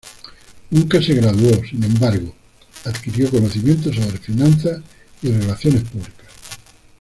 [0.71, 2.33] Nunca se graduó, sin embargo,
[2.85, 4.81] adquirió conocimiento sobre finanzas
[5.21, 6.27] y relaciones públicas.